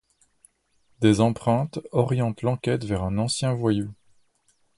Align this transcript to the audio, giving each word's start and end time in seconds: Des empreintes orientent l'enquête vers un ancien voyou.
Des 1.01 1.21
empreintes 1.21 1.77
orientent 1.91 2.41
l'enquête 2.41 2.85
vers 2.85 3.03
un 3.03 3.19
ancien 3.19 3.53
voyou. 3.53 3.93